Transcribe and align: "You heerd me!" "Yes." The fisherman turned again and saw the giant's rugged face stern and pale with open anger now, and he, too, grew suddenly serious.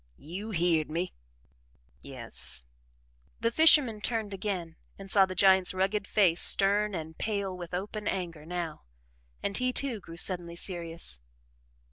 "You 0.17 0.49
heerd 0.49 0.89
me!" 0.89 1.13
"Yes." 2.01 2.65
The 3.39 3.51
fisherman 3.51 4.01
turned 4.01 4.33
again 4.33 4.75
and 4.97 5.11
saw 5.11 5.27
the 5.27 5.35
giant's 5.35 5.75
rugged 5.75 6.07
face 6.07 6.41
stern 6.41 6.95
and 6.95 7.15
pale 7.19 7.55
with 7.55 7.75
open 7.75 8.07
anger 8.07 8.43
now, 8.43 8.81
and 9.43 9.55
he, 9.55 9.71
too, 9.71 9.99
grew 9.99 10.17
suddenly 10.17 10.55
serious. 10.55 11.21